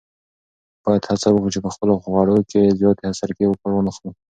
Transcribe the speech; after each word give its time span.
باید 0.83 1.03
هڅه 1.09 1.27
وکړو 1.31 1.53
چې 1.53 1.59
په 1.65 1.69
خپلو 1.75 1.93
خوړو 2.03 2.37
کې 2.51 2.61
له 2.67 2.75
زیاتې 2.79 3.17
سرکې 3.19 3.45
کار 3.61 3.71
وانخلو. 3.73 4.09